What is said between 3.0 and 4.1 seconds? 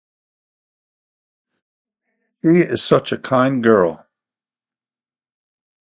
a kind girl.